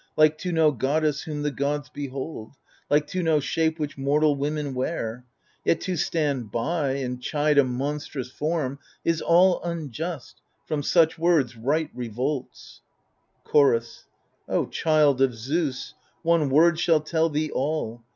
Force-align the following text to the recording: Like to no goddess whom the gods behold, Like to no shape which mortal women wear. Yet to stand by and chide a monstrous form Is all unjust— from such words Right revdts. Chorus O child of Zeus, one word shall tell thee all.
Like 0.17 0.39
to 0.39 0.51
no 0.51 0.71
goddess 0.71 1.21
whom 1.21 1.43
the 1.43 1.51
gods 1.51 1.87
behold, 1.87 2.55
Like 2.89 3.05
to 3.09 3.21
no 3.21 3.39
shape 3.39 3.77
which 3.77 3.99
mortal 3.99 4.35
women 4.35 4.73
wear. 4.73 5.25
Yet 5.63 5.79
to 5.81 5.95
stand 5.95 6.51
by 6.51 6.93
and 6.93 7.21
chide 7.21 7.59
a 7.59 7.63
monstrous 7.63 8.31
form 8.31 8.79
Is 9.05 9.21
all 9.21 9.61
unjust— 9.63 10.41
from 10.67 10.81
such 10.81 11.19
words 11.19 11.55
Right 11.55 11.95
revdts. 11.95 12.79
Chorus 13.43 14.05
O 14.49 14.65
child 14.65 15.21
of 15.21 15.35
Zeus, 15.35 15.93
one 16.23 16.49
word 16.49 16.79
shall 16.79 17.01
tell 17.01 17.29
thee 17.29 17.51
all. 17.51 18.01